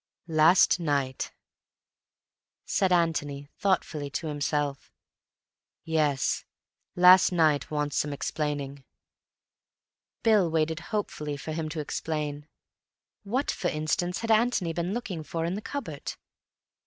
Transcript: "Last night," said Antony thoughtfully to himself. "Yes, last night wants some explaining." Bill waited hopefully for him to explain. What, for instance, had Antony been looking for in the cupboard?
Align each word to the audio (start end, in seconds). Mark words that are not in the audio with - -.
"Last 0.27 0.79
night," 0.79 1.31
said 2.65 2.91
Antony 2.91 3.49
thoughtfully 3.59 4.09
to 4.09 4.25
himself. 4.25 4.91
"Yes, 5.83 6.43
last 6.95 7.31
night 7.31 7.69
wants 7.69 7.97
some 7.97 8.11
explaining." 8.11 8.83
Bill 10.23 10.49
waited 10.49 10.79
hopefully 10.89 11.37
for 11.37 11.51
him 11.51 11.69
to 11.69 11.79
explain. 11.79 12.47
What, 13.21 13.51
for 13.51 13.67
instance, 13.67 14.17
had 14.21 14.31
Antony 14.31 14.73
been 14.73 14.91
looking 14.95 15.21
for 15.21 15.45
in 15.45 15.53
the 15.53 15.61
cupboard? 15.61 16.15